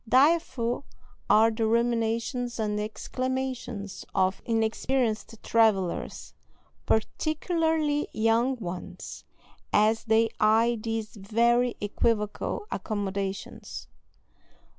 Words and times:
Direful 0.09 0.83
are 1.29 1.51
the 1.51 1.67
ruminations 1.67 2.59
and 2.59 2.79
exclamations 2.79 4.03
of 4.15 4.41
inexperienced 4.45 5.43
travellers, 5.43 6.33
particularly 6.87 8.07
young 8.11 8.55
ones, 8.55 9.25
as 9.71 10.05
they 10.05 10.31
eye 10.39 10.79
these 10.81 11.15
very 11.17 11.75
equivocal 11.79 12.65
accommodations. 12.71 13.89